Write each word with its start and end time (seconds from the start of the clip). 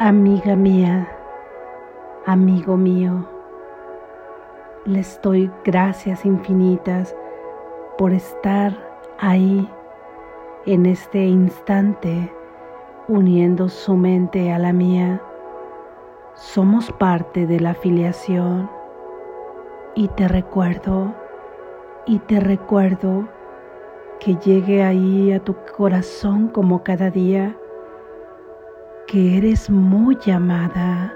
Amiga 0.00 0.56
mía, 0.56 1.08
amigo 2.26 2.76
mío, 2.76 3.24
les 4.84 5.20
doy 5.22 5.48
gracias 5.64 6.26
infinitas 6.26 7.14
por 7.96 8.12
estar 8.12 8.76
ahí 9.20 9.70
en 10.66 10.86
este 10.86 11.24
instante 11.24 12.28
uniendo 13.06 13.68
su 13.68 13.94
mente 13.94 14.50
a 14.52 14.58
la 14.58 14.72
mía. 14.72 15.22
Somos 16.34 16.90
parte 16.90 17.46
de 17.46 17.60
la 17.60 17.70
afiliación 17.70 18.68
y 19.94 20.08
te 20.08 20.26
recuerdo 20.26 21.14
y 22.04 22.18
te 22.18 22.40
recuerdo 22.40 23.28
que 24.18 24.34
llegue 24.44 24.82
ahí 24.82 25.30
a 25.30 25.38
tu 25.38 25.54
corazón 25.76 26.48
como 26.48 26.82
cada 26.82 27.10
día 27.10 27.56
que 29.06 29.36
eres 29.36 29.68
muy 29.68 30.16
llamada, 30.16 31.14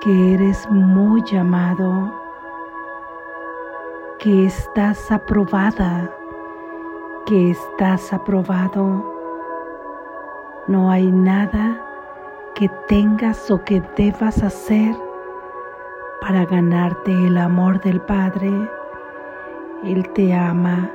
que 0.00 0.34
eres 0.34 0.68
muy 0.70 1.22
llamado, 1.24 2.12
que 4.18 4.46
estás 4.46 5.10
aprobada, 5.12 6.10
que 7.26 7.50
estás 7.50 8.12
aprobado. 8.12 9.14
No 10.68 10.90
hay 10.90 11.10
nada 11.12 11.82
que 12.54 12.68
tengas 12.88 13.50
o 13.50 13.62
que 13.62 13.82
debas 13.96 14.42
hacer 14.42 14.96
para 16.22 16.46
ganarte 16.46 17.12
el 17.12 17.36
amor 17.36 17.80
del 17.82 18.00
Padre. 18.00 18.50
Él 19.84 20.08
te 20.14 20.34
ama 20.34 20.90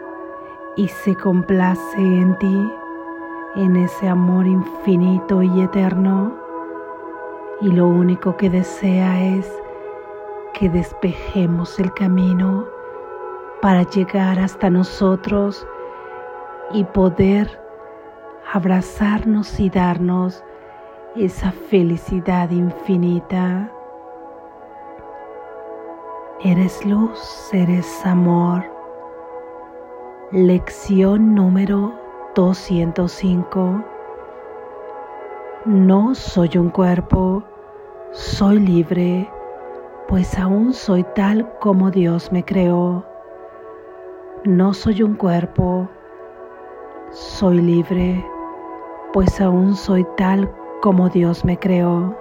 y 0.76 0.88
se 0.88 1.16
complace 1.16 1.98
en 1.98 2.36
ti 2.40 2.81
en 3.56 3.76
ese 3.76 4.08
amor 4.08 4.48
infinito 4.48 5.42
y 5.42 5.62
eterno 5.62 6.34
y 7.60 7.70
lo 7.72 7.88
único 7.88 8.38
que 8.38 8.50
desea 8.50 9.22
es 9.38 9.52
que 10.54 10.70
despejemos 10.70 11.80
el 11.80 11.94
camino 11.94 12.66
para 13.62 13.84
llegar 13.84 14.40
hasta 14.40 14.70
nosotros 14.70 15.68
y 16.72 16.84
poder 16.86 17.62
abrazarnos 18.54 19.60
y 19.60 19.70
darnos 19.70 20.44
esa 21.16 21.52
felicidad 21.52 22.50
infinita. 22.50 23.72
Eres 26.44 26.84
luz, 26.86 27.50
eres 27.54 28.06
amor. 28.06 28.64
Lección 30.32 31.36
número 31.36 32.01
205. 32.36 33.84
No 35.66 36.16
soy 36.16 36.58
un 36.58 36.70
cuerpo, 36.70 37.44
soy 38.12 38.60
libre, 38.60 39.30
pues 40.08 40.38
aún 40.40 40.74
soy 40.74 41.04
tal 41.16 41.52
como 41.60 41.92
Dios 41.92 42.32
me 42.32 42.44
creó. 42.44 43.06
No 44.46 44.74
soy 44.74 45.04
un 45.04 45.16
cuerpo, 45.16 45.90
soy 47.12 47.62
libre, 47.62 48.26
pues 49.14 49.42
aún 49.42 49.76
soy 49.76 50.06
tal 50.16 50.50
como 50.82 51.10
Dios 51.10 51.44
me 51.44 51.60
creó. 51.60 52.16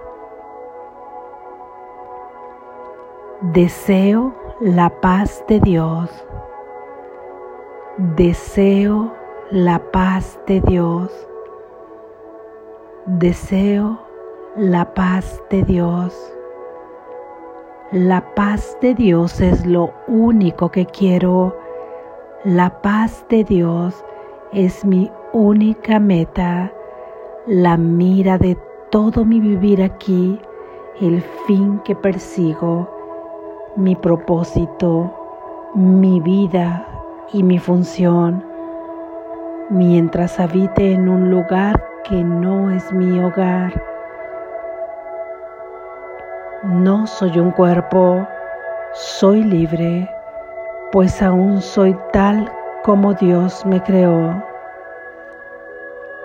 Deseo 3.41 4.35
la 4.61 4.91
paz 5.01 5.45
de 5.49 5.61
Dios. 5.61 6.11
Deseo 8.17 9.20
la 9.51 9.81
paz 9.91 10.39
de 10.47 10.61
Dios. 10.61 11.11
Deseo 13.07 13.99
la 14.57 14.95
paz 14.95 15.43
de 15.51 15.65
Dios. 15.65 16.15
La 17.91 18.33
paz 18.37 18.79
de 18.81 18.95
Dios 18.95 19.41
es 19.41 19.67
lo 19.67 19.91
único 20.07 20.71
que 20.71 20.87
quiero. 20.87 21.57
La 22.45 22.81
paz 22.81 23.25
de 23.29 23.43
Dios 23.43 24.05
es 24.53 24.85
mi 24.85 25.11
única 25.33 25.99
meta, 25.99 26.73
la 27.49 27.77
mira 27.77 28.39
de 28.39 28.57
todo 28.91 29.25
mi 29.25 29.41
vivir 29.41 29.83
aquí, 29.83 30.41
el 31.01 31.21
fin 31.49 31.81
que 31.81 31.97
persigo, 31.97 32.89
mi 33.75 33.97
propósito, 33.97 35.13
mi 35.75 36.21
vida 36.21 36.87
y 37.33 37.43
mi 37.43 37.59
función 37.59 38.50
mientras 39.71 40.41
habite 40.41 40.93
en 40.93 41.09
un 41.09 41.31
lugar 41.31 41.81
que 42.05 42.23
no 42.23 42.71
es 42.71 42.93
mi 42.93 43.23
hogar. 43.23 43.73
No 46.65 47.07
soy 47.07 47.39
un 47.39 47.53
cuerpo, 47.53 48.27
soy 48.93 49.45
libre, 49.45 50.11
pues 50.93 51.23
aún 51.23 51.63
soy 51.63 51.97
tal 52.13 52.53
como 52.83 53.15
Dios 53.15 53.65
me 53.65 53.81
creó. 53.83 54.45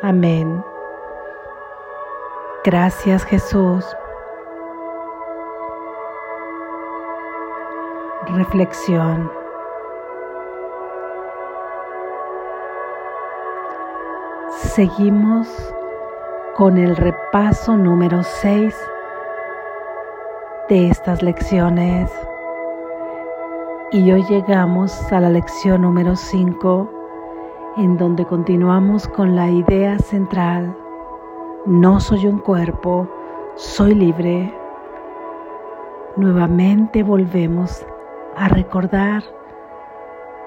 Amén. 0.01 0.63
Gracias 2.63 3.23
Jesús. 3.25 3.85
Reflexión. 8.27 9.34
Seguimos 14.57 15.49
con 16.55 16.77
el 16.77 16.95
repaso 16.95 17.75
número 17.75 18.23
6 18.23 18.73
de 20.69 20.87
estas 20.87 21.21
lecciones 21.21 22.09
y 23.91 24.09
hoy 24.13 24.23
llegamos 24.29 25.11
a 25.11 25.19
la 25.19 25.29
lección 25.29 25.81
número 25.81 26.15
5 26.15 26.89
en 27.77 27.97
donde 27.97 28.25
continuamos 28.25 29.09
con 29.09 29.35
la 29.35 29.49
idea 29.49 29.99
central, 29.99 30.73
no 31.65 31.99
soy 31.99 32.25
un 32.25 32.39
cuerpo, 32.39 33.09
soy 33.55 33.93
libre. 33.93 34.53
Nuevamente 36.15 37.03
volvemos 37.03 37.85
a 38.37 38.47
recordar 38.47 39.21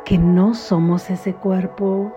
que 0.06 0.16
no 0.16 0.54
somos 0.54 1.10
ese 1.10 1.34
cuerpo, 1.34 2.10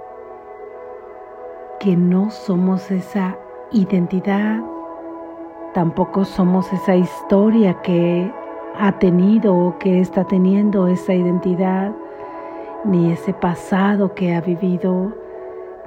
que 1.82 1.98
no 1.98 2.30
somos 2.30 2.92
esa 2.92 3.40
identidad, 3.72 4.60
tampoco 5.74 6.26
somos 6.26 6.72
esa 6.72 6.96
historia 6.96 7.82
que 7.82 8.32
ha 8.78 9.00
tenido 9.00 9.56
o 9.56 9.80
que 9.80 10.00
está 10.00 10.24
teniendo 10.24 10.88
esa 10.88 11.16
identidad, 11.16 11.92
ni 12.86 13.12
ese 13.12 13.34
pasado 13.34 14.14
que 14.14 14.36
ha 14.36 14.42
vivido, 14.42 15.12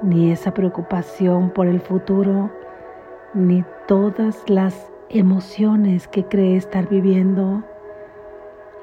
ni 0.01 0.33
esa 0.33 0.53
preocupación 0.53 1.49
por 1.51 1.65
el 1.65 1.79
futuro, 1.79 2.49
ni 3.33 3.63
todas 3.87 4.43
las 4.49 4.91
emociones 5.07 6.09
que 6.09 6.25
cree 6.25 6.57
estar 6.57 6.89
viviendo. 6.89 7.63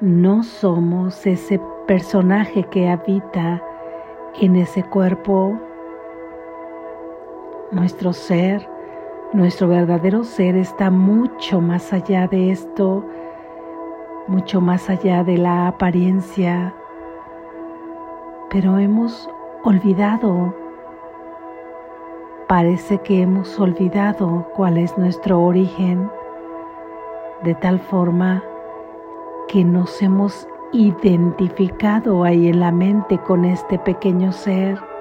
No 0.01 0.41
somos 0.41 1.27
ese 1.27 1.61
personaje 1.85 2.63
que 2.63 2.89
habita 2.89 3.61
en 4.41 4.55
ese 4.55 4.81
cuerpo 4.81 5.59
nuestro 7.73 8.13
ser, 8.13 8.67
nuestro 9.33 9.67
verdadero 9.67 10.23
ser 10.23 10.55
está 10.55 10.91
mucho 10.91 11.59
más 11.59 11.91
allá 11.91 12.27
de 12.27 12.51
esto, 12.51 13.03
mucho 14.27 14.61
más 14.61 14.89
allá 14.89 15.23
de 15.23 15.37
la 15.37 15.67
apariencia, 15.67 16.73
pero 18.49 18.77
hemos 18.77 19.29
olvidado, 19.63 20.55
parece 22.47 22.99
que 22.99 23.23
hemos 23.23 23.59
olvidado 23.59 24.47
cuál 24.55 24.77
es 24.77 24.95
nuestro 24.97 25.41
origen, 25.41 26.09
de 27.43 27.55
tal 27.55 27.79
forma 27.79 28.43
que 29.47 29.63
nos 29.63 30.01
hemos 30.01 30.47
identificado 30.71 32.23
ahí 32.23 32.47
en 32.47 32.59
la 32.59 32.71
mente 32.71 33.17
con 33.17 33.45
este 33.45 33.77
pequeño 33.79 34.31
ser 34.31 34.92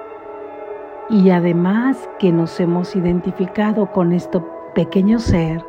y 1.12 1.29
además 1.29 2.09
que 2.19 2.32
nos 2.32 2.59
hemos 2.59 2.97
identificado 2.97 3.93
con 3.93 4.12
este 4.12 4.41
pequeño 4.75 5.19
ser, 5.19 5.62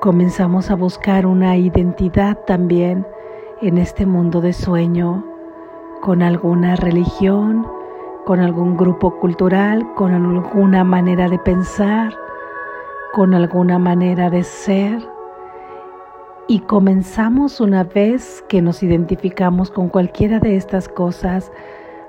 comenzamos 0.00 0.70
a 0.70 0.76
buscar 0.76 1.26
una 1.26 1.56
identidad 1.56 2.38
también 2.46 3.04
en 3.60 3.78
este 3.78 4.06
mundo 4.06 4.40
de 4.40 4.52
sueño, 4.52 5.24
con 6.02 6.22
alguna 6.22 6.76
religión, 6.76 7.66
con 8.26 8.38
algún 8.38 8.76
grupo 8.76 9.18
cultural, 9.18 9.92
con 9.96 10.12
alguna 10.12 10.84
manera 10.84 11.28
de 11.28 11.40
pensar, 11.40 12.14
con 13.12 13.34
alguna 13.34 13.80
manera 13.80 14.30
de 14.30 14.44
ser. 14.44 15.04
Y 16.46 16.60
comenzamos 16.60 17.60
una 17.60 17.82
vez 17.82 18.44
que 18.48 18.62
nos 18.62 18.84
identificamos 18.84 19.72
con 19.72 19.88
cualquiera 19.88 20.38
de 20.38 20.54
estas 20.54 20.88
cosas, 20.88 21.50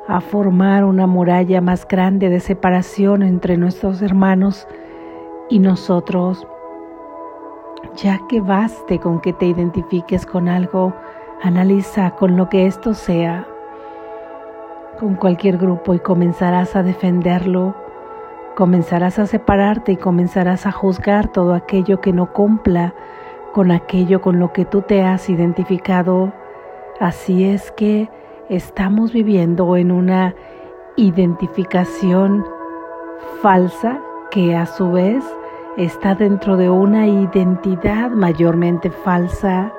a 0.08 0.22
formar 0.22 0.84
una 0.84 1.08
muralla 1.08 1.62
más 1.62 1.88
grande 1.88 2.30
de 2.30 2.40
separación 2.40 3.24
entre 3.24 3.58
nuestros 3.58 4.02
hermanos 4.02 4.68
Y 5.50 5.60
nosotros, 5.60 6.48
ya 7.96 8.20
que 8.28 8.42
baste 8.42 9.00
con 9.00 9.22
que 9.22 9.32
te 9.32 9.46
identifiques 9.46 10.26
con 10.26 10.48
algo, 10.48 10.94
analiza 11.44 12.12
con 12.12 12.36
lo 12.36 12.50
que 12.50 12.66
esto 12.66 12.96
sea, 12.96 13.48
con 15.00 15.16
cualquier 15.16 15.58
grupo 15.58 15.94
y 15.94 16.00
comenzarás 16.00 16.76
a 16.76 16.82
defenderlo, 16.82 17.76
comenzarás 18.56 19.20
a 19.20 19.28
separarte 19.28 19.92
y 19.92 19.98
comenzarás 19.98 20.66
a 20.66 20.72
juzgar 20.72 21.28
todo 21.28 21.54
aquello 21.54 22.02
que 22.02 22.12
no 22.12 22.34
cumpla 22.34 22.96
con 23.54 23.72
aquello 23.72 24.22
con 24.22 24.40
lo 24.40 24.52
que 24.52 24.66
tú 24.66 24.82
te 24.82 25.04
has 25.04 25.30
identificado. 25.30 26.34
Así 27.00 27.44
es 27.44 27.72
que 27.72 28.10
estamos 28.50 29.12
viviendo 29.12 29.76
en 29.76 29.92
una 29.92 30.36
identificación 30.98 32.46
falsa 33.42 34.00
que 34.30 34.56
a 34.56 34.66
su 34.66 34.92
vez 34.92 35.24
está 35.78 36.14
dentro 36.16 36.56
de 36.56 36.70
una 36.70 37.08
identidad 37.08 38.12
mayormente 38.12 38.92
falsa 38.92 39.74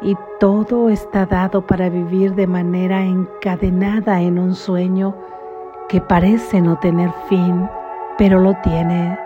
y 0.00 0.16
todo 0.38 0.88
está 0.88 1.26
dado 1.26 1.60
para 1.66 1.90
vivir 1.90 2.34
de 2.34 2.46
manera 2.46 3.04
encadenada 3.04 4.22
en 4.22 4.38
un 4.38 4.54
sueño 4.54 5.14
que 5.88 6.00
parece 6.00 6.62
no 6.62 6.78
tener 6.78 7.10
fin, 7.28 7.68
pero 8.16 8.40
lo 8.40 8.54
tiene. 8.62 9.18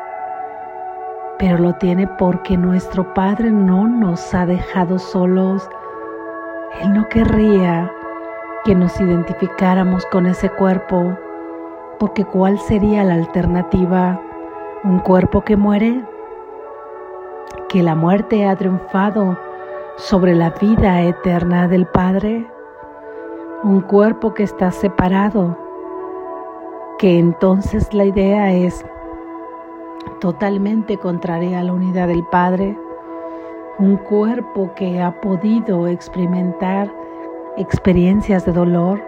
Pero 1.39 1.59
lo 1.59 1.75
tiene 1.75 2.09
porque 2.19 2.57
nuestro 2.57 3.15
Padre 3.15 3.51
no 3.51 3.87
nos 3.87 4.35
ha 4.35 4.47
dejado 4.47 4.99
solos. 4.99 5.69
Él 6.81 6.95
no 6.95 7.09
querría 7.09 7.91
que 8.64 8.75
nos 8.75 8.99
identificáramos 8.99 10.06
con 10.06 10.25
ese 10.25 10.49
cuerpo, 10.49 11.19
porque 11.99 12.25
¿cuál 12.25 12.58
sería 12.58 13.05
la 13.05 13.14
alternativa? 13.14 14.19
¿Un 14.84 15.00
cuerpo 15.00 15.43
que 15.43 15.56
muere? 15.56 16.02
¿Que 17.69 17.82
la 17.82 17.94
muerte 17.94 18.46
ha 18.46 18.56
triunfado 18.56 19.38
sobre 19.96 20.34
la 20.34 20.50
vida 20.50 21.02
eterna 21.02 21.69
del 21.69 21.87
Padre? 21.87 22.46
¿Un 23.62 23.82
cuerpo 23.82 24.32
que 24.32 24.44
está 24.44 24.70
separado? 24.70 25.58
Que 26.99 27.19
entonces 27.19 27.93
la 27.93 28.06
idea 28.06 28.50
es 28.50 28.82
totalmente 30.20 30.96
contraria 30.96 31.61
a 31.61 31.64
la 31.64 31.75
unidad 31.75 32.08
del 32.08 32.25
Padre, 32.25 32.78
un 33.78 33.99
cuerpo 33.99 34.72
que 34.75 35.02
ha 35.02 35.20
podido 35.20 35.87
experimentar 35.87 37.04
experiencias 37.56 38.45
de 38.45 38.53
dolor, 38.53 39.01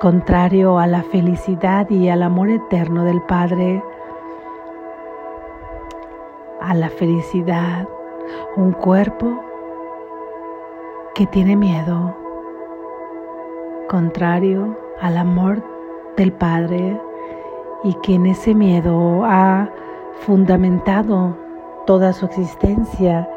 contrario 0.00 0.78
a 0.78 0.86
la 0.86 1.02
felicidad 1.02 1.90
y 1.90 2.08
al 2.08 2.22
amor 2.22 2.50
eterno 2.50 3.04
del 3.04 3.20
Padre, 3.22 3.82
a 6.60 6.72
la 6.74 6.88
felicidad, 6.88 7.88
un 8.56 8.70
cuerpo 8.70 9.42
que 11.16 11.26
tiene 11.26 11.56
miedo, 11.56 12.16
contrario 13.88 14.76
al 15.00 15.16
amor 15.16 15.64
del 16.16 16.32
Padre 16.32 17.00
y 17.82 17.94
que 18.02 18.14
en 18.14 18.26
ese 18.26 18.54
miedo 18.54 19.24
ha 19.24 19.68
fundamentado 20.20 21.36
toda 21.86 22.12
su 22.12 22.26
existencia, 22.26 23.28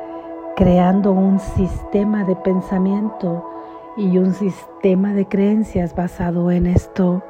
creando 0.55 1.11
un 1.11 1.39
sistema 1.39 2.23
de 2.23 2.35
pensamiento 2.35 3.58
y 3.99 4.17
un 4.17 4.33
sistema 4.33 5.13
de 5.13 5.27
creencias 5.27 5.93
basado 5.93 6.51
en 6.51 6.67
esto, 6.67 7.21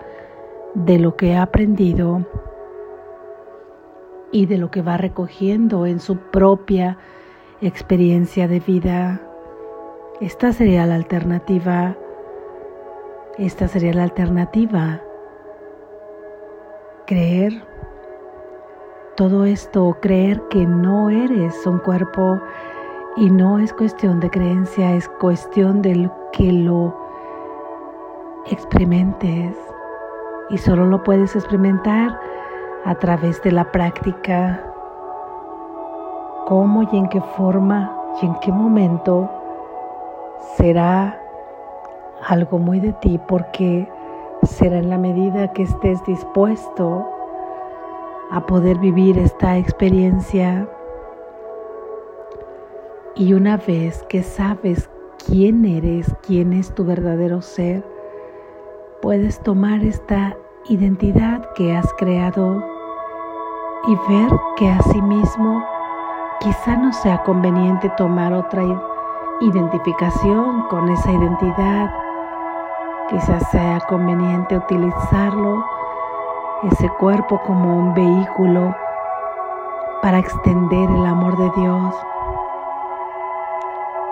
de 0.75 0.99
lo 0.99 1.15
que 1.15 1.35
ha 1.35 1.41
aprendido 1.41 2.27
y 4.31 4.45
de 4.45 4.59
lo 4.59 4.69
que 4.69 4.83
va 4.83 4.95
recogiendo 4.95 5.87
en 5.87 5.99
su 5.99 6.17
propia 6.17 6.99
experiencia 7.59 8.47
de 8.47 8.59
vida. 8.59 9.19
Esta 10.21 10.53
sería 10.53 10.85
la 10.85 10.93
alternativa. 10.93 11.97
Esta 13.39 13.67
sería 13.67 13.93
la 13.93 14.03
alternativa. 14.03 15.01
Creer 17.07 17.63
todo 19.15 19.45
esto, 19.45 19.97
creer 19.99 20.39
que 20.51 20.67
no 20.67 21.09
eres 21.09 21.65
un 21.65 21.79
cuerpo 21.79 22.39
y 23.15 23.29
no 23.29 23.59
es 23.59 23.73
cuestión 23.73 24.19
de 24.19 24.29
creencia, 24.29 24.93
es 24.93 25.09
cuestión 25.19 25.81
de 25.81 26.09
que 26.31 26.51
lo 26.51 26.95
experimentes. 28.45 29.55
Y 30.49 30.57
solo 30.57 30.85
lo 30.85 31.03
puedes 31.03 31.35
experimentar 31.35 32.19
a 32.85 32.95
través 32.95 33.41
de 33.43 33.51
la 33.51 33.71
práctica. 33.71 34.63
¿Cómo 36.47 36.83
y 36.83 36.97
en 36.97 37.09
qué 37.09 37.21
forma 37.35 37.95
y 38.21 38.25
en 38.25 38.35
qué 38.39 38.51
momento 38.51 39.29
será 40.57 41.19
algo 42.27 42.57
muy 42.57 42.79
de 42.79 42.93
ti? 42.93 43.19
Porque 43.27 43.87
será 44.43 44.77
en 44.77 44.89
la 44.89 44.97
medida 44.97 45.51
que 45.51 45.63
estés 45.63 46.03
dispuesto 46.05 47.07
a 48.31 48.41
poder 48.41 48.77
vivir 48.79 49.17
esta 49.17 49.57
experiencia 49.57 50.67
y 53.19 53.33
una 53.33 53.57
vez 53.57 54.01
que 54.07 54.23
sabes 54.23 54.89
quién 55.27 55.65
eres, 55.65 56.15
quién 56.25 56.53
es 56.53 56.73
tu 56.73 56.85
verdadero 56.85 57.41
ser, 57.41 57.83
puedes 59.01 59.43
tomar 59.43 59.83
esta 59.83 60.37
identidad 60.69 61.51
que 61.53 61.75
has 61.75 61.93
creado 61.95 62.63
y 63.87 63.95
ver 64.09 64.31
que 64.55 64.69
asimismo 64.69 65.61
quizá 66.39 66.77
no 66.77 66.93
sea 66.93 67.21
conveniente 67.23 67.91
tomar 67.97 68.31
otra 68.31 68.63
identificación 69.41 70.61
con 70.69 70.87
esa 70.87 71.11
identidad, 71.11 71.93
quizás 73.09 73.51
sea 73.51 73.81
conveniente 73.89 74.57
utilizarlo, 74.57 75.65
ese 76.71 76.87
cuerpo 76.97 77.41
como 77.45 77.79
un 77.79 77.93
vehículo 77.93 78.73
para 80.01 80.19
extender 80.19 80.89
el 80.89 81.05
amor 81.05 81.37
de 81.37 81.61
Dios 81.61 81.93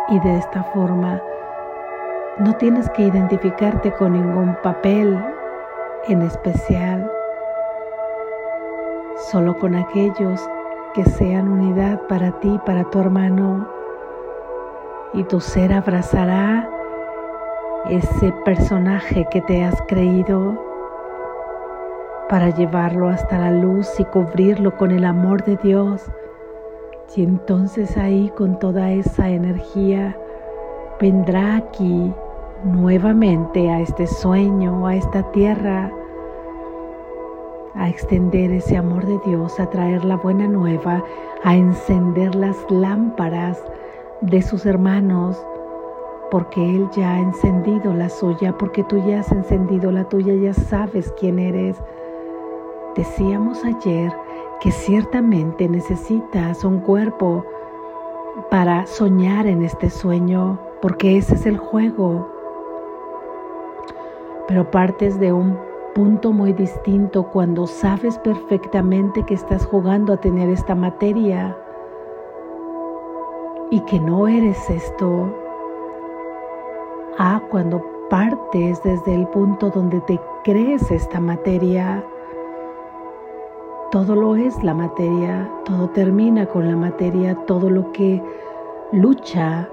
y 0.10 0.20
de 0.20 0.38
esta 0.38 0.64
forma 0.64 1.22
no 2.40 2.54
tienes 2.56 2.90
que 2.92 3.04
identificarte 3.04 3.92
con 3.92 4.14
ningún 4.14 4.56
papel 4.62 5.20
en 6.08 6.22
especial, 6.22 7.12
solo 9.32 9.58
con 9.58 9.76
aquellos 9.76 10.48
que 10.94 11.04
sean 11.04 11.48
unidad 11.48 12.00
para 12.08 12.32
ti, 12.40 12.60
para 12.66 12.84
tu 12.86 13.00
hermano, 13.00 13.68
y 15.14 15.24
tu 15.24 15.40
ser 15.40 15.74
abrazará 15.74 16.70
ese 17.90 18.32
personaje 18.46 19.26
que 19.32 19.42
te 19.42 19.64
has 19.64 19.82
creído 19.88 20.64
para 22.30 22.50
llevarlo 22.50 23.10
hasta 23.10 23.40
la 23.40 23.52
luz 23.52 24.00
y 24.00 24.06
cubrirlo 24.06 24.76
con 24.78 24.92
el 24.92 25.06
amor 25.06 25.44
de 25.44 25.56
Dios 25.58 26.06
y 27.16 27.24
entonces 27.24 27.98
ahí 27.98 28.32
con 28.38 28.60
toda 28.60 28.92
esa 28.92 29.30
energía 29.30 30.16
vendrá 31.00 31.58
aquí 31.58 32.14
nuevamente 32.64 33.70
a 33.70 33.82
este 33.82 34.06
sueño, 34.06 34.86
a 34.86 34.96
esta 34.96 35.24
tierra, 35.32 35.92
a 37.76 37.90
extender 37.90 38.52
ese 38.52 38.78
amor 38.78 39.06
de 39.06 39.20
Dios, 39.26 39.60
a 39.60 39.70
traer 39.70 40.04
la 40.04 40.18
buena 40.18 40.48
nueva, 40.48 41.04
a 41.44 41.56
encender 41.56 42.36
las 42.36 42.56
lámparas 42.70 43.64
de 44.22 44.42
sus 44.42 44.66
hermanos, 44.66 45.44
porque 46.30 46.62
Él 46.76 46.88
ya 46.96 47.16
ha 47.16 47.20
encendido 47.20 47.94
la 47.94 48.10
suya, 48.10 48.56
porque 48.58 48.84
tú 48.84 48.98
ya 49.08 49.22
has 49.22 49.32
encendido 49.32 49.92
la 49.92 50.04
tuya, 50.04 50.34
ya 50.36 50.54
sabes 50.54 51.14
quién 51.20 51.40
eres. 51.40 51.78
Decíamos 52.96 53.64
ayer 53.64 54.12
que 54.60 54.72
ciertamente 54.72 55.68
necesitas 55.68 56.64
un 56.64 56.80
cuerpo 56.80 57.46
para 58.50 58.86
soñar 58.86 59.46
en 59.48 59.64
este 59.64 59.90
sueño, 59.90 60.60
porque 60.82 61.18
ese 61.18 61.36
es 61.36 61.46
el 61.46 61.58
juego. 61.58 62.28
Pero 64.48 64.70
partes 64.72 65.20
de 65.20 65.34
un 65.34 65.58
punto 65.94 66.32
muy 66.32 66.54
distinto 66.54 67.24
cuando 67.24 67.68
sabes 67.68 68.18
perfectamente 68.20 69.24
que 69.24 69.34
estás 69.34 69.66
jugando 69.66 70.14
a 70.14 70.18
tener 70.18 70.50
esta 70.50 70.76
materia 70.76 71.58
y 73.72 73.80
que 73.82 74.00
no 74.00 74.28
eres 74.28 74.70
esto. 74.70 75.36
Ah, 77.18 77.42
cuando 77.50 77.84
partes 78.10 78.82
desde 78.84 79.16
el 79.16 79.28
punto 79.28 79.70
donde 79.70 80.00
te 80.02 80.20
crees 80.44 80.90
esta 80.92 81.20
materia 81.20 82.04
todo 83.92 84.16
lo 84.16 84.36
es 84.36 84.62
la 84.64 84.74
materia, 84.74 85.50
todo 85.64 85.90
termina 85.90 86.46
con 86.46 86.68
la 86.68 86.76
materia, 86.76 87.36
todo 87.46 87.70
lo 87.70 87.92
que 87.94 88.22
lucha, 88.92 89.70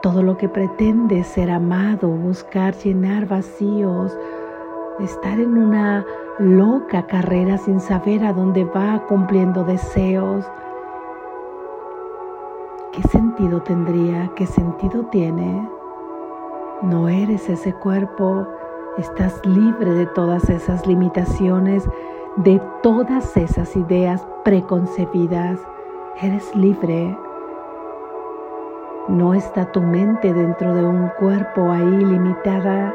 todo 0.00 0.22
lo 0.22 0.38
que 0.38 0.48
pretende 0.48 1.22
ser 1.24 1.50
amado, 1.50 2.08
buscar 2.08 2.74
llenar 2.74 3.26
vacíos, 3.26 4.16
estar 4.98 5.38
en 5.38 5.58
una 5.58 6.06
loca 6.38 7.06
carrera 7.06 7.58
sin 7.58 7.80
saber 7.80 8.24
a 8.24 8.32
dónde 8.32 8.64
va 8.64 9.04
cumpliendo 9.06 9.62
deseos. 9.64 10.50
¿Qué 12.92 13.02
sentido 13.08 13.60
tendría? 13.62 14.30
¿Qué 14.36 14.46
sentido 14.46 15.04
tiene? 15.06 15.68
No 16.80 17.08
eres 17.08 17.48
ese 17.50 17.74
cuerpo, 17.74 18.46
estás 18.96 19.44
libre 19.44 19.92
de 19.92 20.06
todas 20.06 20.48
esas 20.48 20.86
limitaciones, 20.86 21.88
de 22.38 22.60
todas 22.82 23.36
esas 23.36 23.76
ideas 23.76 24.26
preconcebidas. 24.44 25.60
Eres 26.22 26.54
libre. 26.54 27.16
No 29.08 29.34
está 29.34 29.72
tu 29.72 29.80
mente 29.80 30.32
dentro 30.32 30.74
de 30.74 30.84
un 30.84 31.08
cuerpo 31.18 31.70
ahí 31.70 32.04
limitada 32.04 32.94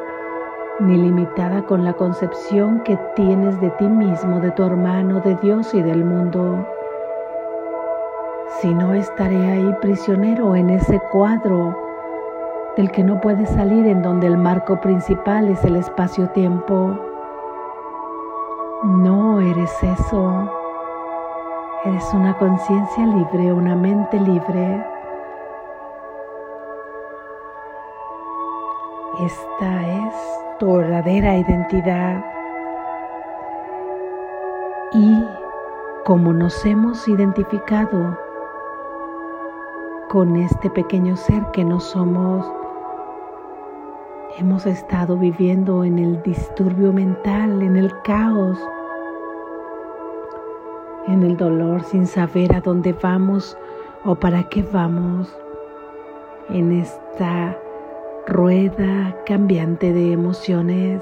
ni 0.79 0.97
limitada 0.97 1.63
con 1.63 1.83
la 1.83 1.93
concepción 1.93 2.79
que 2.81 2.97
tienes 3.15 3.59
de 3.61 3.69
ti 3.71 3.85
mismo, 3.85 4.39
de 4.39 4.51
tu 4.51 4.63
hermano, 4.63 5.19
de 5.19 5.35
Dios 5.35 5.73
y 5.73 5.81
del 5.81 6.03
mundo. 6.03 6.67
Si 8.59 8.73
no 8.73 8.93
estaré 8.93 9.51
ahí 9.51 9.75
prisionero 9.81 10.55
en 10.55 10.69
ese 10.69 10.99
cuadro 11.11 11.75
del 12.75 12.91
que 12.91 13.03
no 13.03 13.21
puedes 13.21 13.49
salir 13.49 13.85
en 13.85 14.01
donde 14.01 14.27
el 14.27 14.37
marco 14.37 14.79
principal 14.81 15.49
es 15.49 15.63
el 15.63 15.75
espacio-tiempo. 15.75 16.97
No 18.83 19.12
eres 19.39 19.71
eso. 19.81 20.49
Eres 21.85 22.13
una 22.13 22.37
conciencia 22.37 23.05
libre, 23.05 23.51
una 23.51 23.75
mente 23.75 24.19
libre. 24.19 24.85
Esta 29.19 30.07
es 30.07 30.15
tu 30.59 30.77
verdadera 30.77 31.37
identidad. 31.37 32.23
Y 34.93 35.25
como 36.05 36.33
nos 36.33 36.65
hemos 36.65 37.07
identificado 37.07 38.17
con 40.09 40.35
este 40.35 40.69
pequeño 40.69 41.15
ser 41.15 41.43
que 41.51 41.63
no 41.65 41.79
somos, 41.79 42.45
hemos 44.37 44.65
estado 44.65 45.17
viviendo 45.17 45.83
en 45.83 45.99
el 45.99 46.21
disturbio 46.23 46.93
mental, 46.93 47.61
en 47.61 47.75
el 47.75 47.91
caos, 48.03 48.59
en 51.07 51.23
el 51.23 51.37
dolor 51.37 51.83
sin 51.83 52.07
saber 52.07 52.55
a 52.55 52.61
dónde 52.61 52.93
vamos 52.93 53.57
o 54.05 54.15
para 54.15 54.43
qué 54.49 54.63
vamos, 54.63 55.35
en 56.49 56.71
esta 56.71 57.57
rueda 58.27 59.15
cambiante 59.25 59.93
de 59.93 60.11
emociones. 60.11 61.01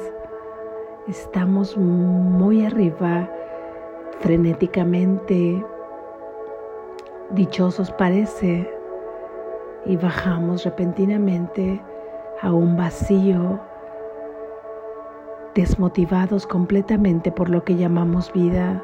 Estamos 1.07 1.77
muy 1.77 2.65
arriba, 2.65 3.29
frenéticamente, 4.19 5.63
dichosos 7.31 7.91
parece, 7.91 8.69
y 9.85 9.97
bajamos 9.97 10.63
repentinamente 10.63 11.81
a 12.41 12.53
un 12.53 12.77
vacío, 12.77 13.59
desmotivados 15.55 16.45
completamente 16.45 17.31
por 17.31 17.49
lo 17.49 17.63
que 17.63 17.75
llamamos 17.75 18.31
vida. 18.31 18.83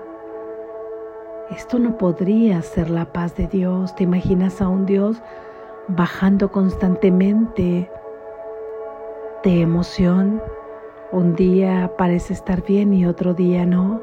Esto 1.49 1.79
no 1.79 1.97
podría 1.97 2.61
ser 2.61 2.89
la 2.89 3.11
paz 3.13 3.35
de 3.35 3.47
Dios. 3.47 3.95
¿Te 3.95 4.03
imaginas 4.03 4.61
a 4.61 4.67
un 4.67 4.85
Dios 4.85 5.21
bajando 5.87 6.51
constantemente 6.51 7.89
de 9.43 9.61
emoción. 9.61 10.41
Un 11.11 11.35
día 11.35 11.93
parece 11.97 12.33
estar 12.33 12.63
bien 12.63 12.93
y 12.93 13.05
otro 13.05 13.33
día 13.33 13.65
no. 13.65 14.01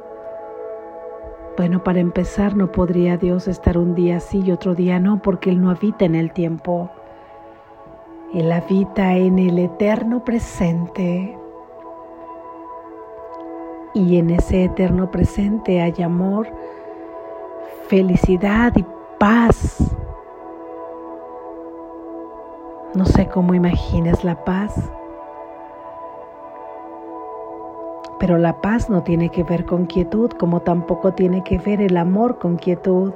Bueno, 1.57 1.85
para 1.85 2.01
empezar, 2.01 2.57
no 2.57 2.73
podría 2.73 3.17
Dios 3.17 3.47
estar 3.47 3.79
un 3.79 3.95
día 3.95 4.21
sí 4.21 4.43
y 4.45 4.51
otro 4.51 4.75
día 4.75 4.99
no, 4.99 5.23
porque 5.23 5.51
Él 5.51 5.61
no 5.61 5.71
habita 5.71 6.05
en 6.05 6.15
el 6.15 6.33
tiempo. 6.33 6.91
Él 8.33 8.51
habita 8.51 9.17
en 9.17 9.39
el 9.39 9.59
eterno 9.59 10.25
presente. 10.25 11.39
Y 13.95 14.17
en 14.19 14.31
ese 14.31 14.65
eterno 14.65 15.11
presente 15.13 15.81
hay 15.81 16.03
amor, 16.03 16.49
felicidad 17.95 18.73
y 18.75 18.85
paz. 19.21 19.95
No 22.93 23.05
sé 23.05 23.29
cómo 23.29 23.55
imaginas 23.55 24.25
la 24.25 24.45
paz. 24.45 24.75
Pero 28.19 28.37
la 28.37 28.61
paz 28.61 28.91
no 28.91 29.05
tiene 29.05 29.29
que 29.29 29.45
ver 29.45 29.65
con 29.65 29.87
quietud, 29.87 30.33
como 30.33 30.63
tampoco 30.63 31.13
tiene 31.13 31.45
que 31.45 31.59
ver 31.59 31.81
el 31.81 31.97
amor 31.97 32.41
con 32.41 32.57
quietud. 32.57 33.13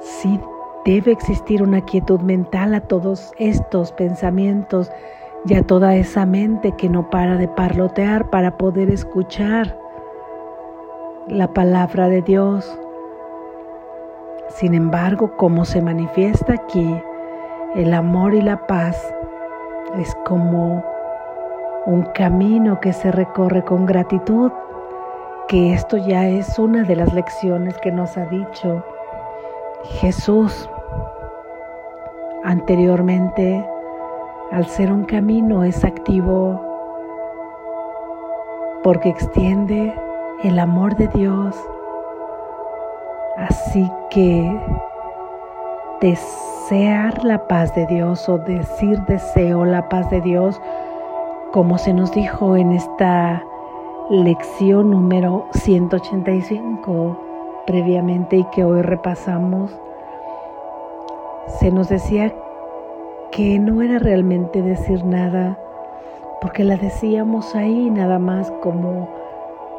Sí 0.00 0.40
debe 0.86 1.12
existir 1.12 1.62
una 1.62 1.82
quietud 1.82 2.20
mental 2.20 2.72
a 2.72 2.80
todos 2.80 3.34
estos 3.36 3.92
pensamientos 3.92 4.90
y 5.44 5.52
a 5.52 5.62
toda 5.62 5.94
esa 5.94 6.24
mente 6.24 6.72
que 6.72 6.88
no 6.88 7.10
para 7.10 7.36
de 7.36 7.48
parlotear 7.48 8.30
para 8.30 8.56
poder 8.56 8.88
escuchar 8.88 9.78
la 11.28 11.52
palabra 11.52 12.08
de 12.08 12.22
Dios. 12.22 12.78
Sin 14.54 14.72
embargo, 14.72 15.36
como 15.36 15.64
se 15.64 15.82
manifiesta 15.82 16.52
aquí, 16.52 17.02
el 17.74 17.92
amor 17.92 18.34
y 18.34 18.40
la 18.40 18.68
paz 18.68 18.96
es 19.98 20.14
como 20.24 20.84
un 21.86 22.02
camino 22.14 22.78
que 22.78 22.92
se 22.92 23.10
recorre 23.10 23.64
con 23.64 23.84
gratitud, 23.84 24.52
que 25.48 25.72
esto 25.72 25.96
ya 25.96 26.28
es 26.28 26.56
una 26.56 26.84
de 26.84 26.94
las 26.94 27.12
lecciones 27.12 27.76
que 27.78 27.90
nos 27.90 28.16
ha 28.16 28.26
dicho 28.26 28.84
Jesús. 30.00 30.70
Anteriormente, 32.44 33.66
al 34.52 34.66
ser 34.66 34.92
un 34.92 35.04
camino, 35.04 35.64
es 35.64 35.84
activo 35.84 36.62
porque 38.84 39.08
extiende 39.08 39.92
el 40.44 40.60
amor 40.60 40.94
de 40.94 41.08
Dios. 41.08 41.56
Así 43.36 43.90
que 44.10 44.60
desear 46.00 47.24
la 47.24 47.46
paz 47.46 47.74
de 47.74 47.86
Dios 47.86 48.28
o 48.28 48.38
decir 48.38 49.00
deseo 49.06 49.64
la 49.64 49.88
paz 49.88 50.08
de 50.10 50.20
Dios 50.20 50.60
como 51.52 51.78
se 51.78 51.92
nos 51.92 52.12
dijo 52.12 52.56
en 52.56 52.72
esta 52.72 53.44
lección 54.10 54.90
número 54.90 55.46
185 55.52 57.16
previamente 57.66 58.36
y 58.36 58.44
que 58.44 58.64
hoy 58.64 58.82
repasamos, 58.82 59.70
se 61.46 61.70
nos 61.70 61.88
decía 61.88 62.34
que 63.30 63.58
no 63.58 63.82
era 63.82 63.98
realmente 63.98 64.62
decir 64.62 65.04
nada, 65.04 65.58
porque 66.40 66.64
la 66.64 66.76
decíamos 66.76 67.54
ahí 67.54 67.90
nada 67.90 68.18
más 68.18 68.50
como 68.62 69.08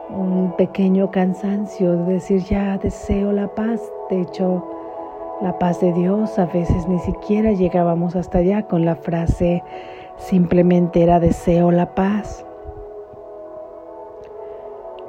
un 0.09 0.53
pequeño 0.57 1.11
cansancio 1.11 1.95
de 1.97 2.13
decir 2.13 2.43
ya 2.43 2.77
deseo 2.77 3.31
la 3.31 3.47
paz. 3.47 3.81
De 4.09 4.21
hecho, 4.21 4.63
la 5.41 5.57
paz 5.59 5.81
de 5.81 5.91
Dios 5.93 6.37
a 6.39 6.45
veces 6.45 6.87
ni 6.87 6.99
siquiera 6.99 7.51
llegábamos 7.51 8.15
hasta 8.15 8.39
allá 8.39 8.63
con 8.63 8.85
la 8.85 8.95
frase 8.95 9.63
simplemente 10.17 11.03
era 11.03 11.19
deseo 11.19 11.71
la 11.71 11.93
paz. 11.93 12.45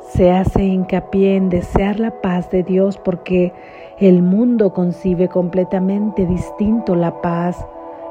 Se 0.08 0.32
hace 0.32 0.64
hincapié 0.64 1.36
en 1.36 1.48
desear 1.48 2.00
la 2.00 2.20
paz 2.22 2.50
de 2.50 2.62
Dios 2.62 2.96
porque 2.96 3.52
el 3.98 4.22
mundo 4.22 4.72
concibe 4.72 5.28
completamente 5.28 6.26
distinto 6.26 6.94
la 6.94 7.20
paz. 7.20 7.66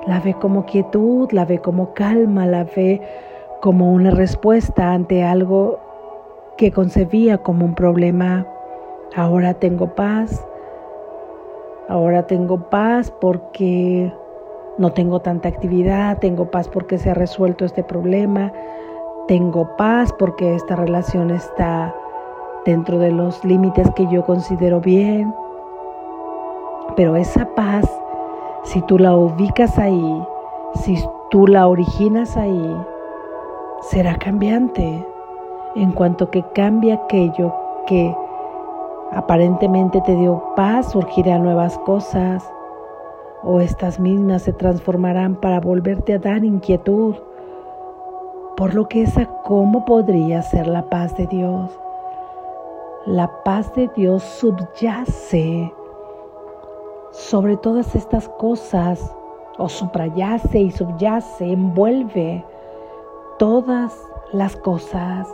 La 0.06 0.20
ve 0.20 0.36
como 0.36 0.66
quietud, 0.66 1.32
la 1.32 1.46
ve 1.46 1.60
como 1.60 1.94
calma, 1.94 2.46
la 2.46 2.64
ve 2.64 3.02
como 3.62 3.92
una 3.92 4.12
respuesta 4.12 4.94
ante 4.94 5.24
algo 5.24 5.80
que 6.58 6.72
concebía 6.72 7.38
como 7.38 7.66
un 7.66 7.76
problema. 7.76 8.46
Ahora 9.16 9.54
tengo 9.54 9.96
paz. 9.96 10.46
Ahora 11.88 12.26
tengo 12.26 12.58
paz 12.70 13.12
porque 13.22 14.12
no 14.78 14.92
tengo 14.92 15.20
tanta 15.20 15.50
actividad, 15.50 16.18
tengo 16.20 16.50
paz 16.50 16.68
porque 16.68 16.98
se 16.98 17.12
ha 17.12 17.14
resuelto 17.14 17.64
este 17.64 17.84
problema, 17.84 18.52
tengo 19.28 19.76
paz 19.78 20.12
porque 20.18 20.56
esta 20.56 20.76
relación 20.76 21.30
está 21.30 21.96
dentro 22.66 22.98
de 22.98 23.12
los 23.12 23.46
límites 23.46 23.88
que 23.96 24.08
yo 24.08 24.26
considero 24.26 24.82
bien. 24.82 25.34
Pero 26.96 27.16
esa 27.16 27.46
paz, 27.56 27.86
si 28.64 28.82
tú 28.82 28.98
la 28.98 29.16
ubicas 29.16 29.78
ahí, 29.78 30.24
si 30.74 30.98
tú 31.30 31.48
la 31.48 31.68
originas 31.68 32.36
ahí, 32.36 32.76
será 33.82 34.16
cambiante. 34.16 35.06
En 35.76 35.92
cuanto 35.92 36.32
que 36.32 36.44
cambie 36.54 36.94
aquello 36.94 37.54
que 37.86 38.16
aparentemente 39.12 40.02
te 40.02 40.16
dio 40.16 40.42
paz, 40.56 40.92
surgirán 40.92 41.44
nuevas 41.44 41.78
cosas 41.80 42.50
o 43.44 43.60
estas 43.60 44.00
mismas 44.00 44.42
se 44.44 44.54
transformarán 44.54 45.36
para 45.36 45.60
volverte 45.60 46.14
a 46.14 46.20
dar 46.20 46.44
inquietud 46.44 47.16
Por 48.58 48.74
lo 48.74 48.88
que 48.88 49.04
esa, 49.04 49.26
¿cómo 49.44 49.84
podría 49.84 50.42
ser 50.42 50.66
la 50.66 50.90
paz 50.90 51.16
de 51.18 51.28
Dios? 51.28 51.78
La 53.06 53.30
paz 53.44 53.74
de 53.76 53.90
Dios 53.90 54.24
subyace 54.24 55.74
sobre 57.12 57.58
todas 57.58 57.96
estas 57.96 58.30
cosas, 58.30 59.14
o 59.58 59.70
suprayace 59.70 60.60
y 60.60 60.72
subyace, 60.72 61.52
envuelve 61.52 62.44
todas 63.38 63.94
las 64.32 64.56
cosas, 64.56 65.28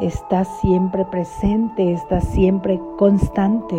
está 0.00 0.44
siempre 0.44 1.04
presente, 1.04 1.92
está 1.92 2.20
siempre 2.20 2.80
constante. 2.96 3.76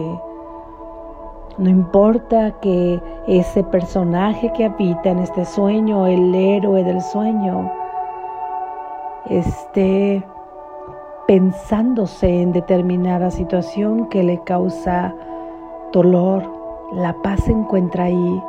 No 1.58 1.70
importa 1.70 2.52
que 2.62 3.02
ese 3.28 3.64
personaje 3.64 4.52
que 4.54 4.66
habita 4.66 5.10
en 5.10 5.20
este 5.20 5.46
sueño, 5.46 6.08
el 6.08 6.34
héroe 6.34 6.84
del 6.84 7.02
sueño, 7.02 7.72
esté 9.30 10.24
pensándose 11.28 12.42
en 12.42 12.54
determinada 12.54 13.30
situación 13.30 14.08
que 14.08 14.24
le 14.24 14.42
causa 14.44 15.14
dolor, 15.92 16.44
la 16.94 17.14
paz 17.22 17.42
se 17.44 17.52
encuentra 17.52 18.06
ahí, 18.06 18.44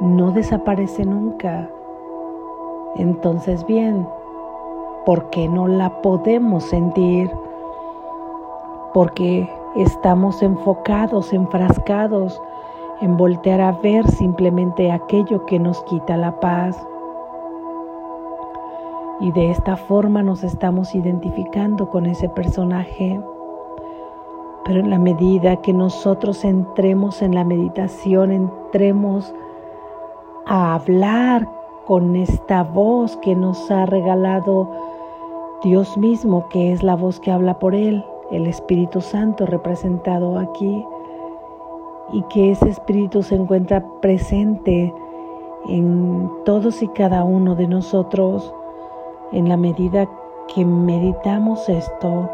no 0.00 0.32
desaparece 0.32 1.04
nunca. 1.04 1.70
Entonces 2.96 3.64
bien, 3.66 4.06
¿por 5.06 5.30
qué 5.30 5.48
no 5.48 5.68
la 5.68 6.02
podemos 6.02 6.64
sentir? 6.64 7.30
Porque 8.92 9.48
estamos 9.76 10.42
enfocados, 10.42 11.32
enfrascados 11.32 12.42
en 13.00 13.16
voltear 13.16 13.60
a 13.60 13.72
ver 13.72 14.06
simplemente 14.10 14.90
aquello 14.90 15.46
que 15.46 15.60
nos 15.60 15.80
quita 15.84 16.16
la 16.16 16.40
paz. 16.40 16.76
Y 19.20 19.30
de 19.30 19.50
esta 19.52 19.76
forma 19.76 20.22
nos 20.24 20.42
estamos 20.42 20.94
identificando 20.94 21.88
con 21.88 22.06
ese 22.06 22.28
personaje. 22.28 23.20
Pero 24.64 24.80
en 24.80 24.90
la 24.90 24.98
medida 24.98 25.62
que 25.62 25.72
nosotros 25.72 26.44
entremos 26.44 27.22
en 27.22 27.32
la 27.32 27.44
meditación, 27.44 28.32
entremos 28.32 29.32
a 30.46 30.74
hablar 30.74 31.48
con 31.86 32.16
esta 32.16 32.64
voz 32.64 33.16
que 33.18 33.36
nos 33.36 33.70
ha 33.70 33.86
regalado 33.86 34.95
Dios 35.66 35.98
mismo, 35.98 36.48
que 36.48 36.70
es 36.70 36.84
la 36.84 36.94
voz 36.94 37.18
que 37.18 37.32
habla 37.32 37.58
por 37.58 37.74
Él, 37.74 38.04
el 38.30 38.46
Espíritu 38.46 39.00
Santo 39.00 39.46
representado 39.46 40.38
aquí, 40.38 40.86
y 42.12 42.22
que 42.30 42.52
ese 42.52 42.68
Espíritu 42.68 43.24
se 43.24 43.34
encuentra 43.34 43.84
presente 44.00 44.94
en 45.68 46.30
todos 46.44 46.84
y 46.84 46.88
cada 46.88 47.24
uno 47.24 47.56
de 47.56 47.66
nosotros 47.66 48.54
en 49.32 49.48
la 49.48 49.56
medida 49.56 50.08
que 50.54 50.64
meditamos 50.64 51.68
esto, 51.68 52.30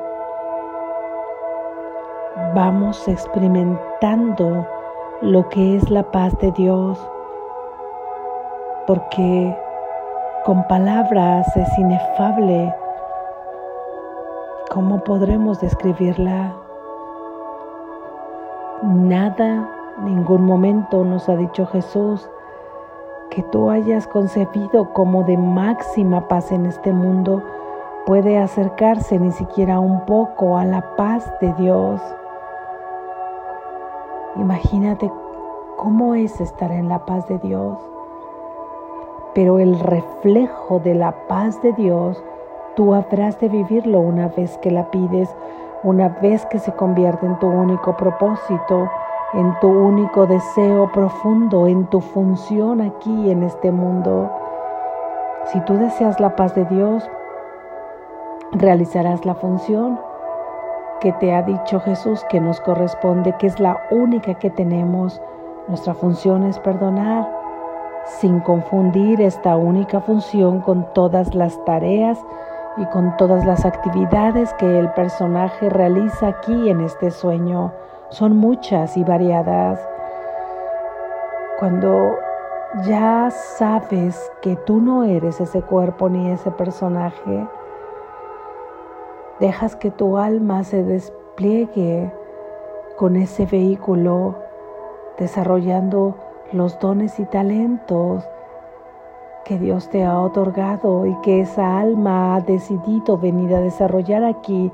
vamos 2.54 3.08
experimentando 3.08 4.66
lo 5.22 5.48
que 5.48 5.76
es 5.76 5.88
la 5.88 6.02
paz 6.02 6.36
de 6.38 6.52
Dios, 6.52 6.98
porque 8.86 9.56
con 10.44 10.62
palabras 10.68 11.46
es 11.56 11.78
inefable. 11.78 12.74
¿Cómo 14.72 15.04
podremos 15.04 15.60
describirla? 15.60 16.54
Nada, 18.82 19.68
ningún 20.02 20.46
momento 20.46 21.04
nos 21.04 21.28
ha 21.28 21.36
dicho 21.36 21.66
Jesús 21.66 22.26
que 23.28 23.42
tú 23.42 23.68
hayas 23.68 24.08
concebido 24.08 24.94
como 24.94 25.24
de 25.24 25.36
máxima 25.36 26.26
paz 26.26 26.52
en 26.52 26.64
este 26.64 26.90
mundo 26.90 27.42
puede 28.06 28.38
acercarse 28.38 29.18
ni 29.18 29.30
siquiera 29.32 29.78
un 29.78 30.06
poco 30.06 30.56
a 30.56 30.64
la 30.64 30.96
paz 30.96 31.30
de 31.42 31.52
Dios. 31.52 32.00
Imagínate 34.36 35.12
cómo 35.76 36.14
es 36.14 36.40
estar 36.40 36.72
en 36.72 36.88
la 36.88 37.04
paz 37.04 37.28
de 37.28 37.38
Dios. 37.40 37.76
Pero 39.34 39.58
el 39.58 39.78
reflejo 39.78 40.78
de 40.78 40.94
la 40.94 41.12
paz 41.28 41.60
de 41.60 41.74
Dios, 41.74 42.24
tú 42.76 42.94
habrás 42.94 43.38
de 43.40 43.48
vivirlo 43.48 44.00
una 44.00 44.28
vez 44.28 44.58
que 44.58 44.70
la 44.70 44.90
pides, 44.90 45.34
una 45.82 46.08
vez 46.08 46.46
que 46.46 46.58
se 46.58 46.72
convierte 46.72 47.26
en 47.26 47.38
tu 47.38 47.46
único 47.46 47.96
propósito 47.96 48.88
en 49.34 49.58
tu 49.60 49.68
único 49.68 50.26
deseo 50.26 50.90
profundo, 50.92 51.66
en 51.66 51.86
tu 51.86 52.00
función 52.00 52.80
aquí 52.82 53.30
en 53.30 53.42
este 53.42 53.70
mundo. 53.72 54.30
Si 55.46 55.60
tú 55.62 55.74
deseas 55.74 56.20
la 56.20 56.36
paz 56.36 56.54
de 56.54 56.64
Dios, 56.66 57.08
realizarás 58.52 59.24
la 59.24 59.34
función 59.34 59.98
que 61.00 61.12
te 61.12 61.34
ha 61.34 61.42
dicho 61.42 61.80
Jesús 61.80 62.24
que 62.28 62.40
nos 62.40 62.60
corresponde, 62.60 63.34
que 63.38 63.46
es 63.46 63.58
la 63.58 63.80
única 63.90 64.34
que 64.34 64.50
tenemos. 64.50 65.20
Nuestra 65.66 65.94
función 65.94 66.44
es 66.44 66.58
perdonar, 66.58 67.26
sin 68.04 68.40
confundir 68.40 69.20
esta 69.20 69.56
única 69.56 70.00
función 70.00 70.60
con 70.60 70.86
todas 70.92 71.34
las 71.34 71.64
tareas 71.64 72.22
y 72.76 72.86
con 72.86 73.16
todas 73.16 73.44
las 73.44 73.64
actividades 73.64 74.54
que 74.54 74.78
el 74.78 74.90
personaje 74.92 75.68
realiza 75.68 76.28
aquí 76.28 76.70
en 76.70 76.80
este 76.80 77.10
sueño 77.10 77.72
son 78.10 78.36
muchas 78.36 78.96
y 78.96 79.04
variadas. 79.04 79.80
Cuando 81.58 82.16
ya 82.86 83.30
sabes 83.30 84.32
que 84.40 84.56
tú 84.56 84.80
no 84.80 85.04
eres 85.04 85.40
ese 85.40 85.62
cuerpo 85.62 86.08
ni 86.08 86.30
ese 86.30 86.50
personaje, 86.50 87.46
dejas 89.40 89.76
que 89.76 89.90
tu 89.90 90.18
alma 90.18 90.64
se 90.64 90.82
despliegue 90.82 92.12
con 92.96 93.16
ese 93.16 93.46
vehículo, 93.46 94.36
desarrollando 95.18 96.14
los 96.52 96.78
dones 96.78 97.18
y 97.18 97.24
talentos 97.26 98.24
que 99.44 99.58
Dios 99.58 99.88
te 99.88 100.04
ha 100.04 100.20
otorgado 100.20 101.06
y 101.06 101.14
que 101.22 101.40
esa 101.40 101.80
alma 101.80 102.34
ha 102.34 102.40
decidido 102.40 103.18
venir 103.18 103.54
a 103.54 103.60
desarrollar 103.60 104.24
aquí 104.24 104.70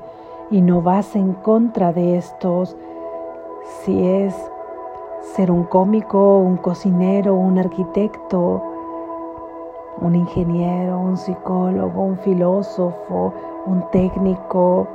y 0.51 0.61
no 0.61 0.81
vas 0.81 1.15
en 1.15 1.33
contra 1.33 1.91
de 1.93 2.17
estos. 2.17 2.75
Si 3.83 4.07
es 4.07 4.35
ser 5.35 5.51
un 5.51 5.63
cómico, 5.63 6.37
un 6.37 6.57
cocinero, 6.57 7.35
un 7.35 7.57
arquitecto, 7.57 8.63
un 10.01 10.15
ingeniero, 10.15 10.99
un 10.99 11.17
psicólogo, 11.17 12.01
un 12.01 12.17
filósofo, 12.19 13.33
un 13.65 13.83
técnico, 13.91 14.87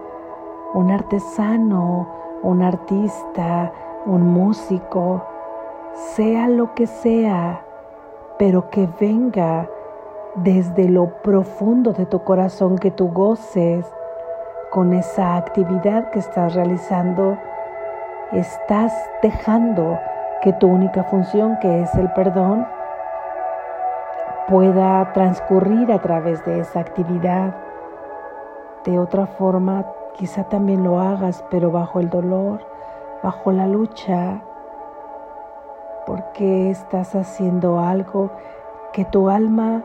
un 0.73 0.91
artesano, 0.91 2.09
un 2.43 2.63
artista, 2.63 3.73
un 4.07 4.33
músico, 4.33 5.23
sea 5.95 6.49
lo 6.49 6.75
que 6.75 6.87
sea, 6.87 7.64
pero 8.45 8.69
que 8.69 8.87
venga 9.01 9.67
desde 10.35 10.87
lo 10.87 11.07
profundo 11.23 11.95
de 11.95 12.05
tu 12.05 12.25
corazón, 12.25 12.77
que 12.77 12.91
tú 12.91 13.09
goces 13.11 13.91
con 14.71 14.93
esa 14.93 15.37
actividad 15.37 16.11
que 16.11 16.19
estás 16.19 16.53
realizando 16.53 17.39
estás 18.33 18.93
dejando 19.23 19.99
que 20.43 20.53
tu 20.53 20.67
única 20.67 21.05
función, 21.05 21.59
que 21.59 21.85
es 21.85 21.95
el 21.95 22.13
perdón, 22.13 22.67
pueda 24.47 25.11
transcurrir 25.15 25.91
a 25.91 26.03
través 26.03 26.45
de 26.45 26.61
esa 26.61 26.81
actividad. 26.81 27.55
De 28.85 28.99
otra 28.99 29.25
forma, 29.25 29.87
quizá 30.19 30.45
también 30.45 30.85
lo 30.85 31.01
hagas, 31.01 31.43
pero 31.51 31.71
bajo 31.71 31.99
el 31.99 32.11
dolor, 32.11 32.61
bajo 33.23 33.53
la 33.53 33.67
lucha, 33.67 34.43
porque 36.07 36.71
estás 36.71 37.15
haciendo 37.15 37.81
algo 37.81 38.31
que 38.93 39.05
tu 39.05 39.29
alma 39.29 39.83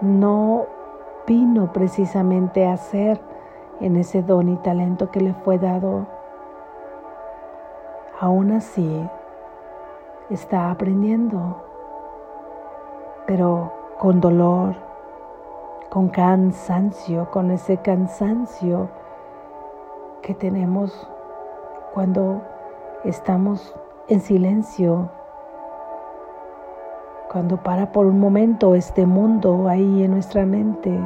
no 0.00 0.66
vino 1.26 1.72
precisamente 1.72 2.66
a 2.66 2.74
hacer 2.74 3.20
en 3.80 3.96
ese 3.96 4.22
don 4.22 4.48
y 4.48 4.56
talento 4.56 5.10
que 5.10 5.20
le 5.20 5.34
fue 5.34 5.58
dado 5.58 6.06
aún 8.20 8.52
así 8.52 9.08
está 10.30 10.70
aprendiendo, 10.70 11.62
pero 13.26 13.72
con 13.98 14.20
dolor, 14.20 14.74
con 15.90 16.08
cansancio, 16.08 17.30
con 17.30 17.50
ese 17.50 17.76
cansancio 17.78 18.88
que 20.22 20.34
tenemos 20.34 21.08
cuando 21.94 22.42
estamos 23.04 23.74
en 24.08 24.20
silencio, 24.20 25.10
cuando 27.32 27.56
para 27.62 27.90
por 27.90 28.06
un 28.06 28.20
momento 28.20 28.76
este 28.76 29.04
mundo 29.04 29.68
ahí 29.68 30.04
en 30.04 30.12
nuestra 30.12 30.46
mente. 30.46 30.96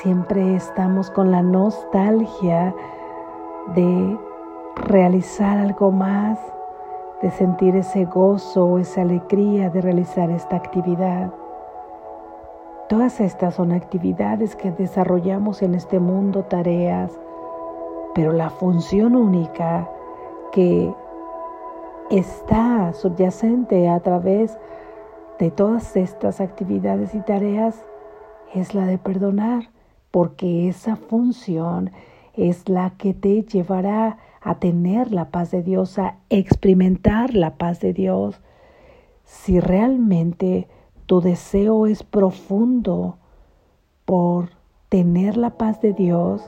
Siempre 0.00 0.54
estamos 0.54 1.10
con 1.10 1.30
la 1.30 1.42
nostalgia 1.42 2.74
de 3.74 4.18
realizar 4.76 5.58
algo 5.58 5.90
más, 5.90 6.38
de 7.20 7.30
sentir 7.30 7.76
ese 7.76 8.06
gozo 8.06 8.78
esa 8.78 9.02
alegría 9.02 9.68
de 9.68 9.82
realizar 9.82 10.30
esta 10.30 10.56
actividad. 10.56 11.30
Todas 12.88 13.20
estas 13.20 13.54
son 13.54 13.72
actividades 13.72 14.56
que 14.56 14.72
desarrollamos 14.72 15.62
en 15.62 15.74
este 15.74 16.00
mundo, 16.00 16.44
tareas, 16.44 17.12
pero 18.14 18.32
la 18.32 18.50
función 18.50 19.14
única 19.14 19.88
que 20.52 20.92
está 22.10 22.92
subyacente 22.92 23.88
a 23.88 24.00
través 24.00 24.56
de 25.38 25.50
todas 25.50 25.96
estas 25.96 26.40
actividades 26.40 27.14
y 27.14 27.20
tareas 27.20 27.84
es 28.54 28.74
la 28.74 28.86
de 28.86 28.98
perdonar, 28.98 29.70
porque 30.10 30.68
esa 30.68 30.96
función 30.96 31.90
es 32.34 32.68
la 32.68 32.90
que 32.90 33.14
te 33.14 33.42
llevará 33.42 34.18
a 34.42 34.56
tener 34.56 35.10
la 35.10 35.30
paz 35.30 35.50
de 35.50 35.62
Dios, 35.62 35.98
a 35.98 36.16
experimentar 36.28 37.34
la 37.34 37.56
paz 37.56 37.80
de 37.80 37.92
Dios. 37.92 38.40
Si 39.24 39.58
realmente 39.58 40.68
tu 41.06 41.20
deseo 41.20 41.86
es 41.86 42.02
profundo 42.02 43.16
por 44.04 44.50
tener 44.88 45.36
la 45.36 45.50
paz 45.50 45.80
de 45.80 45.92
Dios, 45.92 46.42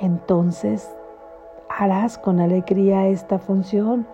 entonces 0.00 0.90
harás 1.76 2.18
con 2.18 2.40
alegría 2.40 3.08
esta 3.08 3.38
función, 3.38 4.06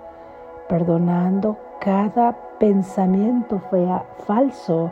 perdonando 0.68 1.58
cada 1.80 2.36
pensamiento 2.58 3.60
fea, 3.70 4.04
falso 4.26 4.90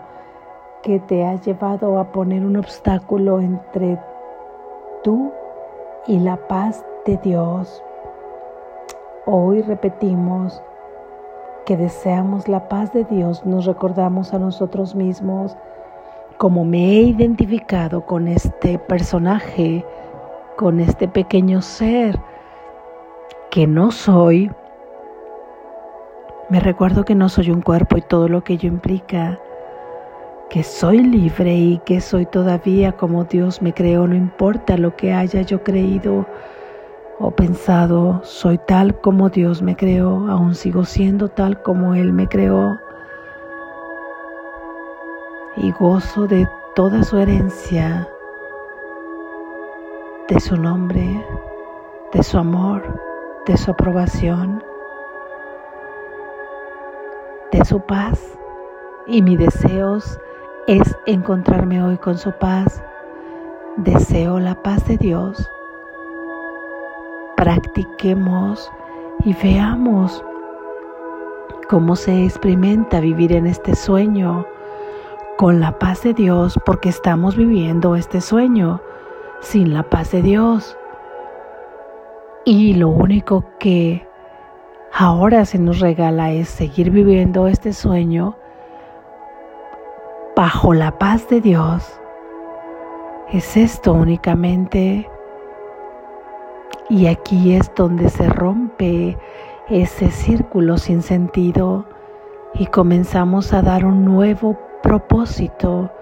que 0.82 1.00
te 1.00 1.24
ha 1.24 1.34
llevado 1.36 1.98
a 1.98 2.12
poner 2.12 2.44
un 2.44 2.56
obstáculo 2.56 3.40
entre 3.40 3.98
tú 5.02 5.32
y 6.06 6.18
la 6.18 6.36
paz 6.36 6.84
de 7.06 7.16
Dios. 7.18 7.82
Hoy 9.24 9.62
repetimos 9.62 10.62
que 11.64 11.76
deseamos 11.76 12.48
la 12.48 12.68
paz 12.68 12.92
de 12.92 13.04
Dios, 13.04 13.44
nos 13.44 13.66
recordamos 13.66 14.32
a 14.32 14.38
nosotros 14.38 14.94
mismos 14.94 15.56
como 16.36 16.64
me 16.64 16.78
he 16.78 17.00
identificado 17.02 18.06
con 18.06 18.28
este 18.28 18.78
personaje, 18.78 19.84
con 20.56 20.80
este 20.80 21.08
pequeño 21.08 21.62
ser 21.62 22.18
que 23.50 23.66
no 23.66 23.90
soy. 23.90 24.50
Me 26.50 26.60
recuerdo 26.60 27.04
que 27.04 27.14
no 27.14 27.28
soy 27.28 27.50
un 27.50 27.60
cuerpo 27.60 27.96
y 27.96 28.02
todo 28.02 28.28
lo 28.28 28.42
que 28.42 28.54
ello 28.54 28.68
implica, 28.68 29.38
que 30.50 30.62
soy 30.62 31.02
libre 31.02 31.54
y 31.54 31.78
que 31.84 32.00
soy 32.00 32.24
todavía 32.26 32.92
como 32.92 33.24
Dios 33.24 33.60
me 33.60 33.74
creó, 33.74 34.06
no 34.06 34.14
importa 34.14 34.78
lo 34.78 34.96
que 34.96 35.12
haya 35.12 35.42
yo 35.42 35.62
creído 35.62 36.26
o 37.18 37.30
pensado, 37.32 38.20
soy 38.22 38.58
tal 38.58 38.98
como 39.00 39.28
Dios 39.28 39.60
me 39.60 39.76
creó, 39.76 40.28
aún 40.30 40.54
sigo 40.54 40.84
siendo 40.84 41.28
tal 41.28 41.60
como 41.62 41.94
Él 41.94 42.12
me 42.12 42.28
creó. 42.28 42.78
Y 45.56 45.72
gozo 45.72 46.26
de 46.26 46.48
toda 46.74 47.02
su 47.02 47.18
herencia, 47.18 48.08
de 50.28 50.38
su 50.38 50.56
nombre, 50.56 51.24
de 52.12 52.22
su 52.22 52.38
amor, 52.38 53.08
de 53.48 53.56
su 53.56 53.72
aprobación, 53.72 54.62
de 57.50 57.64
su 57.64 57.80
paz. 57.80 58.38
Y 59.06 59.22
mi 59.22 59.36
deseo 59.36 59.98
es 60.66 60.96
encontrarme 61.06 61.82
hoy 61.82 61.96
con 61.96 62.18
su 62.18 62.30
paz. 62.30 62.82
Deseo 63.78 64.38
la 64.38 64.54
paz 64.62 64.86
de 64.86 64.98
Dios 64.98 65.50
practiquemos 67.36 68.70
y 69.24 69.32
veamos 69.42 70.24
cómo 71.68 71.96
se 71.96 72.24
experimenta 72.24 73.00
vivir 73.00 73.32
en 73.32 73.46
este 73.46 73.76
sueño 73.76 74.44
con 75.36 75.60
la 75.60 75.78
paz 75.78 76.02
de 76.02 76.14
Dios 76.14 76.58
porque 76.66 76.88
estamos 76.88 77.36
viviendo 77.36 77.94
este 77.94 78.20
sueño 78.20 78.82
sin 79.40 79.72
la 79.72 79.84
paz 79.84 80.10
de 80.10 80.22
Dios. 80.22 80.77
Y 82.50 82.72
lo 82.72 82.88
único 82.88 83.44
que 83.58 84.08
ahora 84.94 85.44
se 85.44 85.58
nos 85.58 85.80
regala 85.80 86.32
es 86.32 86.48
seguir 86.48 86.90
viviendo 86.90 87.46
este 87.46 87.74
sueño 87.74 88.38
bajo 90.34 90.72
la 90.72 90.98
paz 90.98 91.28
de 91.28 91.42
Dios. 91.42 92.00
Es 93.30 93.54
esto 93.58 93.92
únicamente 93.92 95.06
y 96.88 97.08
aquí 97.08 97.52
es 97.52 97.70
donde 97.76 98.08
se 98.08 98.26
rompe 98.30 99.18
ese 99.68 100.10
círculo 100.10 100.78
sin 100.78 101.02
sentido 101.02 101.84
y 102.54 102.64
comenzamos 102.68 103.52
a 103.52 103.60
dar 103.60 103.84
un 103.84 104.06
nuevo 104.06 104.58
propósito, 104.82 105.92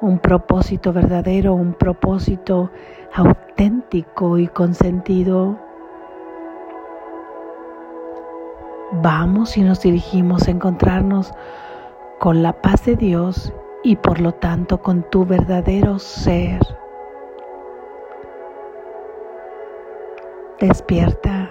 un 0.00 0.18
propósito 0.18 0.94
verdadero, 0.94 1.52
un 1.52 1.74
propósito 1.74 2.70
auténtico 3.12 4.38
y 4.38 4.48
con 4.48 4.72
sentido. 4.72 5.69
Vamos 8.92 9.56
y 9.56 9.62
nos 9.62 9.82
dirigimos 9.82 10.48
a 10.48 10.50
encontrarnos 10.50 11.32
con 12.18 12.42
la 12.42 12.60
paz 12.60 12.84
de 12.86 12.96
Dios 12.96 13.52
y 13.84 13.94
por 13.94 14.20
lo 14.20 14.32
tanto 14.34 14.82
con 14.82 15.08
tu 15.10 15.24
verdadero 15.24 16.00
ser. 16.00 16.60
Despierta, 20.58 21.50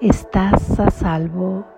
estás 0.00 0.80
a 0.80 0.90
salvo. 0.90 1.75